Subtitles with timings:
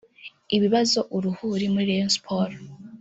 [0.55, 2.63] ibibazo uruhuri muri Rayon Sports